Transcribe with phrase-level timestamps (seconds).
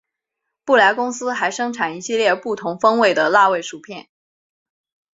[0.65, 4.09] 布莱公司还生产一系列不同风味的辣味薯片。